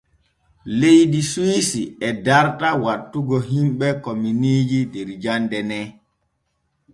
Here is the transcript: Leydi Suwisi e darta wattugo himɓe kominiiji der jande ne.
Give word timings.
Leydi 0.79 1.21
Suwisi 1.31 1.83
e 2.07 2.09
darta 2.25 2.69
wattugo 2.83 3.37
himɓe 3.49 3.87
kominiiji 4.03 4.79
der 4.93 5.09
jande 5.23 5.59
ne. 5.69 5.79